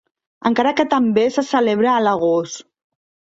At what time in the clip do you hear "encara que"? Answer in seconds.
0.49-0.85